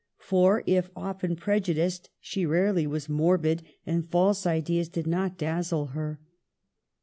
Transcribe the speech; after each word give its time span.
For 0.17 0.63
if 0.65 0.89
often 0.95 1.35
prejudiced, 1.35 2.09
she 2.19 2.43
rarely 2.43 2.87
was 2.87 3.07
morbid, 3.07 3.61
and 3.85 4.09
false 4.09 4.47
ideas 4.47 4.89
did 4.89 5.05
not 5.05 5.37
dazzle 5.37 5.89
her. 5.93 6.19